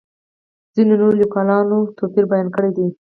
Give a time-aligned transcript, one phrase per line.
[0.75, 2.87] ځینو نورو لیکوالو توپیر بیان کړی دی.